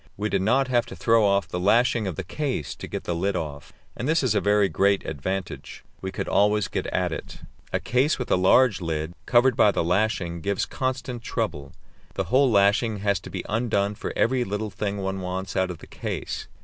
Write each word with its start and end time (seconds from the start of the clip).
We 0.17 0.29
did 0.29 0.41
not 0.41 0.67
have 0.67 0.87
to 0.87 0.95
throw 0.95 1.23
off 1.27 1.47
the 1.47 1.59
lashing 1.59 2.07
of 2.07 2.15
the 2.15 2.23
case 2.23 2.73
to 2.73 2.87
get 2.87 3.03
the 3.03 3.13
lid 3.13 3.35
off, 3.35 3.71
and 3.95 4.09
this 4.09 4.23
is 4.23 4.33
a 4.33 4.41
very 4.41 4.67
great 4.67 5.05
advantage; 5.05 5.83
we 6.01 6.11
could 6.11 6.27
always 6.27 6.67
get 6.67 6.87
at 6.87 7.11
it. 7.11 7.41
A 7.71 7.79
case 7.79 8.17
with 8.17 8.31
a 8.31 8.35
large 8.35 8.81
lid, 8.81 9.13
covered 9.27 9.55
by 9.55 9.69
the 9.69 9.83
lashing, 9.83 10.41
gives 10.41 10.65
constant 10.65 11.21
trouble; 11.21 11.71
the 12.15 12.23
whole 12.33 12.49
lashing 12.49 12.97
has 13.01 13.19
to 13.19 13.29
be 13.29 13.45
undone 13.47 13.93
for 13.93 14.11
every 14.15 14.43
little 14.43 14.71
thing 14.71 14.97
one 14.97 15.19
wants 15.21 15.55
out 15.55 15.69
of 15.69 15.77
the 15.77 15.85
case. 15.85 16.47